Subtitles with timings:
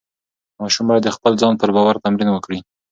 [0.59, 2.59] ماشوم باید د خپل ځان پر باور تمرین وکړي.